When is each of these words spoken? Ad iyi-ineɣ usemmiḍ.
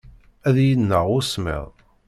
Ad 0.47 0.55
iyi-ineɣ 0.59 1.05
usemmiḍ. 1.19 1.67